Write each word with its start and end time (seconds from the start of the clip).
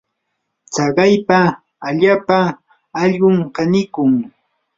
tsakaypa 0.71 1.39
allaapa 1.87 2.37
allqum 3.03 3.35
kanikun. 3.55 4.11